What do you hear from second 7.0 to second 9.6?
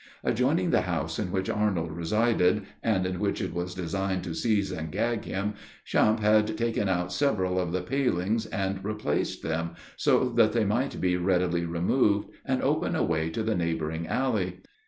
several of the palings and replaced